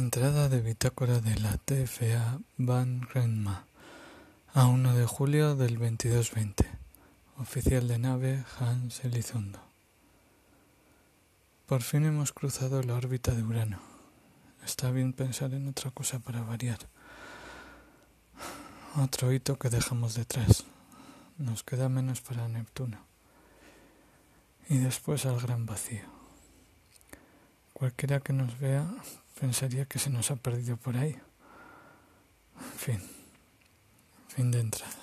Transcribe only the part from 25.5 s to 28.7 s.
vacío. Cualquiera que nos